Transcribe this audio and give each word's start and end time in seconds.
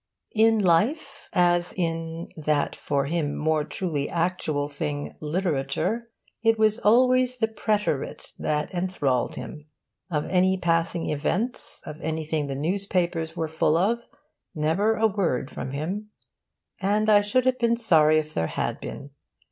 In 0.33 0.57
life, 0.57 1.29
as 1.31 1.73
in 1.77 2.29
(that 2.35 2.75
for 2.75 3.05
him 3.05 3.35
more 3.35 3.63
truly 3.63 4.09
actual 4.09 4.67
thing) 4.67 5.13
literature, 5.19 6.09
it 6.41 6.57
was 6.57 6.79
always 6.79 7.37
the 7.37 7.47
preterit 7.47 8.33
that 8.39 8.73
enthralled 8.73 9.35
him. 9.35 9.67
Of 10.09 10.25
any 10.25 10.57
passing 10.57 11.07
events, 11.11 11.83
of 11.85 12.01
anything 12.01 12.47
the 12.47 12.55
newspapers 12.55 13.35
were 13.35 13.47
full 13.47 13.77
of, 13.77 13.99
never 14.55 14.95
a 14.95 15.05
word 15.05 15.51
from 15.51 15.69
him; 15.69 16.09
and 16.79 17.07
I 17.07 17.21
should 17.21 17.45
have 17.45 17.59
been 17.59 17.77
sorry 17.77 18.17
if 18.17 18.33
there 18.33 18.47
had 18.47 18.79
been. 18.79 19.11